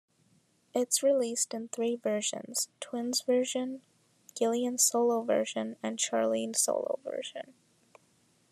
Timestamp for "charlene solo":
5.99-6.97